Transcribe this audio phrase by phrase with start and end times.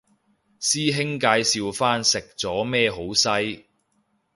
[0.59, 3.65] 師兄介紹返食咗咩好西